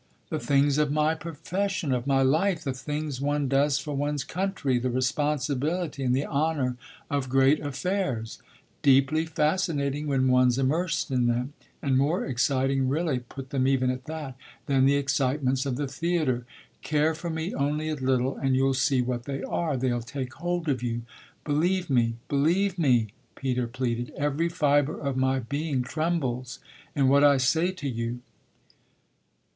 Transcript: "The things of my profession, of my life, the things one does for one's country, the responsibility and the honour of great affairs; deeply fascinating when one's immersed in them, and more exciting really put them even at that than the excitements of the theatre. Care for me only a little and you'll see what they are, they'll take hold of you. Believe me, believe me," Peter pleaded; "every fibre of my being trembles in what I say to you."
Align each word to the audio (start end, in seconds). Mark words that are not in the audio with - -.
"The 0.31 0.39
things 0.39 0.79
of 0.79 0.91
my 0.91 1.13
profession, 1.13 1.91
of 1.93 2.07
my 2.07 2.23
life, 2.23 2.63
the 2.63 2.73
things 2.73 3.21
one 3.21 3.47
does 3.47 3.77
for 3.77 3.95
one's 3.95 4.23
country, 4.23 4.79
the 4.79 4.89
responsibility 4.89 6.01
and 6.03 6.15
the 6.15 6.25
honour 6.25 6.75
of 7.11 7.29
great 7.29 7.59
affairs; 7.59 8.41
deeply 8.81 9.27
fascinating 9.27 10.07
when 10.07 10.27
one's 10.27 10.57
immersed 10.57 11.11
in 11.11 11.27
them, 11.27 11.53
and 11.83 11.99
more 11.99 12.25
exciting 12.25 12.89
really 12.89 13.19
put 13.19 13.51
them 13.51 13.67
even 13.67 13.91
at 13.91 14.05
that 14.05 14.35
than 14.65 14.87
the 14.87 14.95
excitements 14.95 15.67
of 15.67 15.75
the 15.75 15.87
theatre. 15.87 16.45
Care 16.81 17.13
for 17.13 17.29
me 17.29 17.53
only 17.53 17.87
a 17.89 17.93
little 17.93 18.35
and 18.35 18.55
you'll 18.55 18.73
see 18.73 19.03
what 19.03 19.25
they 19.25 19.43
are, 19.43 19.77
they'll 19.77 20.01
take 20.01 20.33
hold 20.33 20.67
of 20.67 20.81
you. 20.81 21.03
Believe 21.43 21.91
me, 21.91 22.15
believe 22.27 22.79
me," 22.79 23.09
Peter 23.35 23.67
pleaded; 23.67 24.11
"every 24.17 24.49
fibre 24.49 24.99
of 24.99 25.15
my 25.15 25.37
being 25.41 25.83
trembles 25.83 26.57
in 26.95 27.07
what 27.07 27.23
I 27.23 27.37
say 27.37 27.71
to 27.73 27.87
you." 27.87 28.21